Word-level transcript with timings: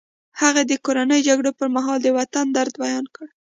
هغې 0.41 0.63
د 0.65 0.73
کورنیو 0.85 1.25
جګړو 1.27 1.51
پر 1.59 1.67
مهال 1.75 1.97
د 2.01 2.07
وطن 2.17 2.45
درد 2.57 2.73
بیان 2.83 3.05
کړ 3.15 3.27